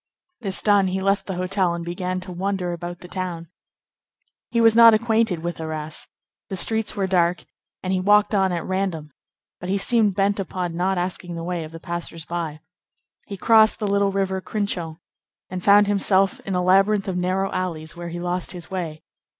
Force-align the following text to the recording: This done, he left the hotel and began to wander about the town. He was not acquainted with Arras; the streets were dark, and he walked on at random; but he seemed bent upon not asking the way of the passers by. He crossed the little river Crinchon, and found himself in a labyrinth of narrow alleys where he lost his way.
This 0.39 0.63
done, 0.63 0.87
he 0.87 0.99
left 0.99 1.27
the 1.27 1.35
hotel 1.35 1.75
and 1.75 1.85
began 1.85 2.19
to 2.21 2.31
wander 2.31 2.73
about 2.73 3.01
the 3.01 3.07
town. 3.07 3.49
He 4.49 4.59
was 4.59 4.75
not 4.75 4.95
acquainted 4.95 5.43
with 5.43 5.61
Arras; 5.61 6.07
the 6.49 6.55
streets 6.55 6.95
were 6.95 7.05
dark, 7.05 7.45
and 7.83 7.93
he 7.93 7.99
walked 7.99 8.33
on 8.33 8.51
at 8.51 8.65
random; 8.65 9.11
but 9.59 9.69
he 9.69 9.77
seemed 9.77 10.15
bent 10.15 10.39
upon 10.39 10.75
not 10.75 10.97
asking 10.97 11.35
the 11.35 11.43
way 11.43 11.63
of 11.63 11.71
the 11.71 11.79
passers 11.79 12.25
by. 12.25 12.61
He 13.27 13.37
crossed 13.37 13.77
the 13.77 13.87
little 13.87 14.11
river 14.11 14.41
Crinchon, 14.41 14.97
and 15.51 15.63
found 15.63 15.85
himself 15.85 16.39
in 16.47 16.55
a 16.55 16.63
labyrinth 16.63 17.07
of 17.07 17.15
narrow 17.15 17.51
alleys 17.51 17.95
where 17.95 18.09
he 18.09 18.19
lost 18.19 18.53
his 18.53 18.71
way. 18.71 19.03